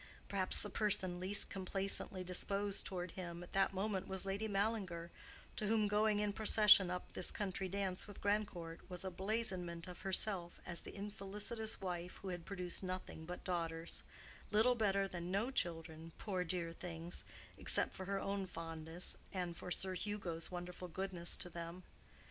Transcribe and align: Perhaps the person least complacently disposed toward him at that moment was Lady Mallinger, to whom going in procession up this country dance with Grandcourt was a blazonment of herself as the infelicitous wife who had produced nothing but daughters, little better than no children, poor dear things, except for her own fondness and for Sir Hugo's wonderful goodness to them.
Perhaps 0.27 0.63
the 0.63 0.69
person 0.71 1.19
least 1.19 1.51
complacently 1.51 2.23
disposed 2.23 2.85
toward 2.87 3.11
him 3.11 3.43
at 3.43 3.51
that 3.51 3.71
moment 3.71 4.07
was 4.07 4.25
Lady 4.25 4.47
Mallinger, 4.47 5.11
to 5.57 5.67
whom 5.67 5.87
going 5.87 6.19
in 6.19 6.33
procession 6.33 6.89
up 6.89 7.13
this 7.13 7.29
country 7.29 7.69
dance 7.69 8.07
with 8.07 8.19
Grandcourt 8.19 8.79
was 8.89 9.05
a 9.05 9.11
blazonment 9.11 9.87
of 9.87 10.01
herself 10.01 10.59
as 10.65 10.81
the 10.81 10.95
infelicitous 10.95 11.79
wife 11.81 12.13
who 12.23 12.29
had 12.29 12.47
produced 12.47 12.81
nothing 12.81 13.25
but 13.27 13.43
daughters, 13.43 14.01
little 14.49 14.73
better 14.73 15.07
than 15.07 15.29
no 15.29 15.51
children, 15.51 16.13
poor 16.17 16.43
dear 16.43 16.73
things, 16.73 17.23
except 17.59 17.93
for 17.93 18.05
her 18.05 18.19
own 18.19 18.47
fondness 18.47 19.17
and 19.31 19.55
for 19.55 19.69
Sir 19.69 19.93
Hugo's 19.93 20.49
wonderful 20.49 20.87
goodness 20.87 21.37
to 21.37 21.47
them. 21.47 21.83